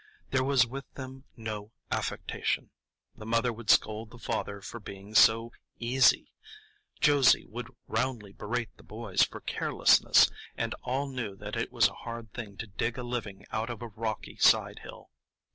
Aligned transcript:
There 0.31 0.43
was 0.43 0.65
with 0.65 0.91
them 0.95 1.25
no 1.37 1.73
affectation. 1.91 2.71
The 3.15 3.23
mother 3.27 3.53
would 3.53 3.69
scold 3.69 4.09
the 4.09 4.17
father 4.17 4.59
for 4.59 4.79
being 4.79 5.13
so 5.13 5.51
"easy"; 5.77 6.31
Josie 6.99 7.45
would 7.45 7.67
roundly 7.85 8.33
berate 8.33 8.75
the 8.77 8.83
boys 8.83 9.21
for 9.21 9.41
carelessness; 9.41 10.31
and 10.57 10.73
all 10.81 11.07
knew 11.07 11.35
that 11.35 11.55
it 11.55 11.71
was 11.71 11.87
a 11.87 11.93
hard 12.01 12.33
thing 12.33 12.57
to 12.57 12.65
dig 12.65 12.97
a 12.97 13.03
living 13.03 13.45
out 13.51 13.69
of 13.69 13.83
a 13.83 13.89
rocky 13.89 14.37
side 14.37 14.79
hill. 14.79 15.11